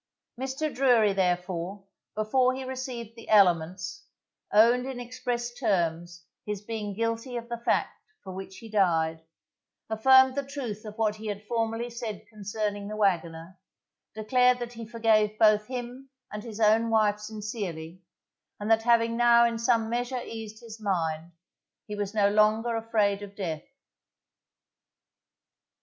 [0.39, 0.73] Mr.
[0.73, 1.83] Drury, therefore,
[2.15, 4.03] before he received the Elements,
[4.51, 9.21] owned in express terms his being guilty of the fact for which he died,
[9.91, 13.59] affirmed the truth of what he had formerly said concerning the wagoner,
[14.15, 18.01] declared that he forgave both him and his own wife sincerely,
[18.59, 21.31] and that having now in some measure eased his mind,
[21.85, 23.61] he was no longer afraid of death.